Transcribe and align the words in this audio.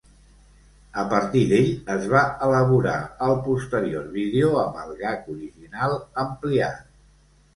A 1.01 1.01
partir 1.09 1.41
d'ell 1.51 1.67
es 1.95 2.05
va 2.13 2.23
elaborar 2.45 2.95
el 3.27 3.35
posterior 3.49 4.09
vídeo 4.15 4.49
amb 4.61 4.81
el 4.85 4.97
gag 5.03 5.29
original 5.35 5.93
ampliat. 6.25 6.83